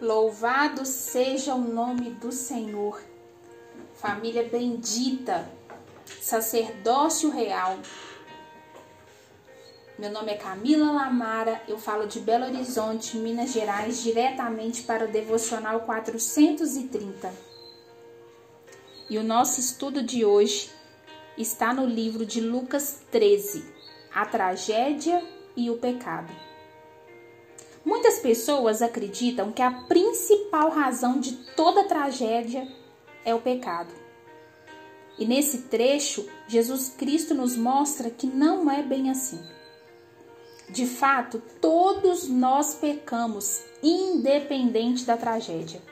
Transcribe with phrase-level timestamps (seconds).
[0.00, 3.00] Louvado seja o nome do Senhor.
[3.94, 5.48] Família bendita,
[6.20, 7.78] sacerdócio real.
[9.96, 15.12] Meu nome é Camila Lamara, eu falo de Belo Horizonte, Minas Gerais, diretamente para o
[15.12, 17.32] Devocional 430.
[19.08, 20.70] E o nosso estudo de hoje
[21.38, 23.64] está no livro de Lucas 13,
[24.12, 25.24] A Tragédia
[25.56, 26.32] e o Pecado.
[28.24, 32.66] Pessoas acreditam que a principal razão de toda tragédia
[33.22, 33.92] é o pecado.
[35.18, 39.38] E nesse trecho, Jesus Cristo nos mostra que não é bem assim.
[40.70, 45.82] De fato, todos nós pecamos, independente da tragédia.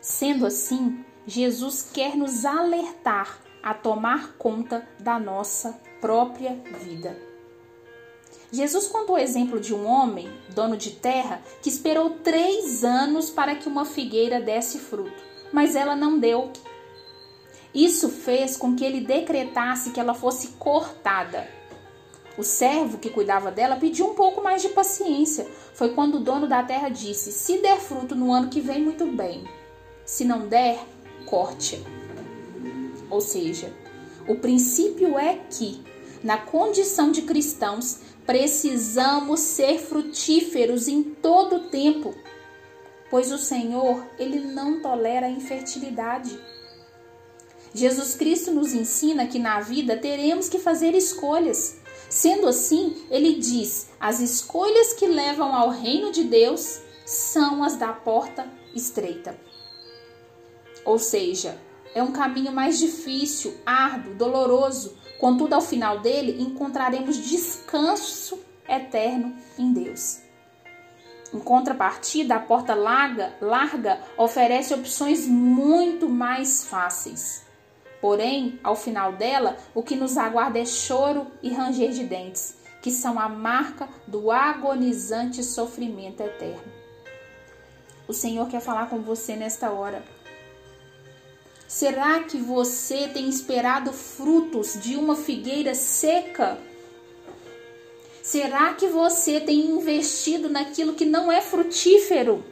[0.00, 7.31] Sendo assim, Jesus quer nos alertar a tomar conta da nossa própria vida.
[8.52, 13.54] Jesus contou o exemplo de um homem, dono de terra, que esperou três anos para
[13.54, 16.52] que uma figueira desse fruto, mas ela não deu.
[17.74, 21.48] Isso fez com que ele decretasse que ela fosse cortada.
[22.36, 25.46] O servo que cuidava dela pediu um pouco mais de paciência.
[25.72, 29.06] Foi quando o dono da terra disse: Se der fruto no ano que vem, muito
[29.06, 29.44] bem.
[30.04, 30.78] Se não der,
[31.24, 31.82] corte.
[33.10, 33.72] Ou seja,
[34.28, 35.82] o princípio é que,
[36.22, 42.14] na condição de cristãos, Precisamos ser frutíferos em todo o tempo,
[43.10, 46.38] pois o Senhor, ele não tolera a infertilidade.
[47.74, 51.78] Jesus Cristo nos ensina que na vida teremos que fazer escolhas.
[52.08, 57.92] Sendo assim, ele diz: as escolhas que levam ao reino de Deus são as da
[57.92, 59.36] porta estreita.
[60.84, 61.58] Ou seja,
[61.94, 69.72] é um caminho mais difícil, árduo, doloroso, Contudo, ao final dele, encontraremos descanso eterno em
[69.72, 70.18] Deus.
[71.32, 77.46] Em contrapartida, a porta larga, larga oferece opções muito mais fáceis.
[78.00, 82.90] Porém, ao final dela, o que nos aguarda é choro e ranger de dentes, que
[82.90, 86.72] são a marca do agonizante sofrimento eterno.
[88.08, 90.02] O Senhor quer falar com você nesta hora.
[91.72, 96.58] Será que você tem esperado frutos de uma figueira seca?
[98.22, 102.44] Será que você tem investido naquilo que não é frutífero?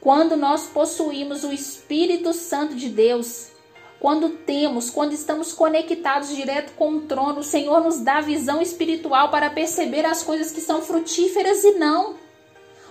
[0.00, 3.52] Quando nós possuímos o Espírito Santo de Deus,
[4.00, 9.30] quando temos, quando estamos conectados direto com o trono, o Senhor nos dá visão espiritual
[9.30, 12.16] para perceber as coisas que são frutíferas e não.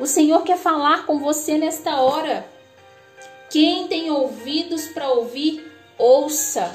[0.00, 2.53] O Senhor quer falar com você nesta hora.
[3.54, 6.74] Quem tem ouvidos para ouvir, ouça.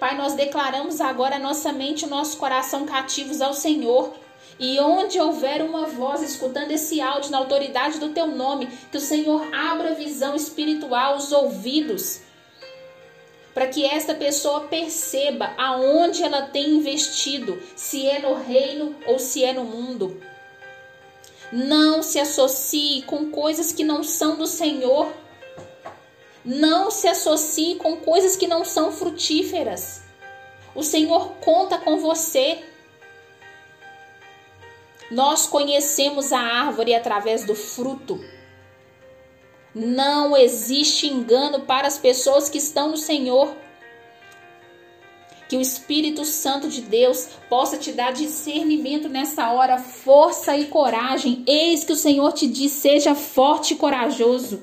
[0.00, 4.14] Pai, nós declaramos agora a nossa mente e o nosso coração cativos ao Senhor.
[4.58, 9.00] E onde houver uma voz escutando esse áudio na autoridade do teu nome, que o
[9.00, 12.22] Senhor abra a visão espiritual, os ouvidos,
[13.54, 19.44] para que esta pessoa perceba aonde ela tem investido, se é no reino ou se
[19.44, 20.20] é no mundo.
[21.52, 25.27] Não se associe com coisas que não são do Senhor.
[26.48, 30.00] Não se associe com coisas que não são frutíferas.
[30.74, 32.60] O Senhor conta com você.
[35.10, 38.18] Nós conhecemos a árvore através do fruto.
[39.74, 43.54] Não existe engano para as pessoas que estão no Senhor.
[45.50, 51.44] Que o Espírito Santo de Deus possa te dar discernimento nessa hora, força e coragem.
[51.46, 54.62] Eis que o Senhor te diz: seja forte e corajoso.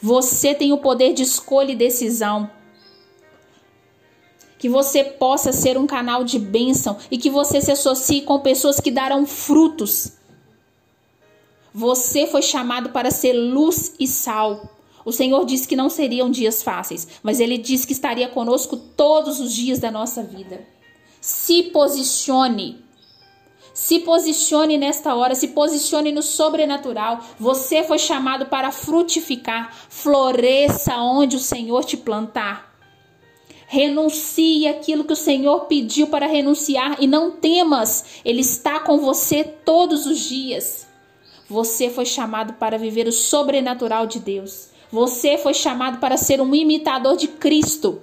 [0.00, 2.50] Você tem o poder de escolha e decisão.
[4.58, 8.80] Que você possa ser um canal de bênção e que você se associe com pessoas
[8.80, 10.12] que darão frutos.
[11.72, 14.68] Você foi chamado para ser luz e sal.
[15.04, 19.40] O Senhor disse que não seriam dias fáceis, mas Ele disse que estaria conosco todos
[19.40, 20.66] os dias da nossa vida.
[21.20, 22.84] Se posicione
[23.78, 27.20] se posicione nesta hora, se posicione no sobrenatural.
[27.38, 29.72] Você foi chamado para frutificar.
[29.88, 32.74] Floresça onde o Senhor te plantar.
[33.68, 39.44] Renuncie aquilo que o Senhor pediu para renunciar e não temas, Ele está com você
[39.44, 40.88] todos os dias.
[41.48, 44.70] Você foi chamado para viver o sobrenatural de Deus.
[44.90, 48.02] Você foi chamado para ser um imitador de Cristo.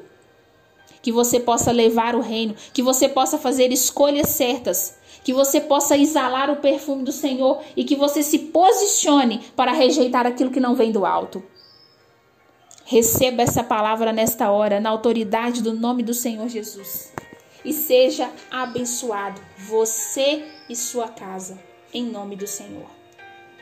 [1.02, 5.98] Que você possa levar o reino, que você possa fazer escolhas certas que você possa
[5.98, 10.76] exalar o perfume do Senhor e que você se posicione para rejeitar aquilo que não
[10.76, 11.44] vem do alto.
[12.86, 17.12] Receba essa palavra nesta hora, na autoridade do nome do Senhor Jesus.
[17.66, 21.60] E seja abençoado, você e sua casa,
[21.92, 22.95] em nome do Senhor.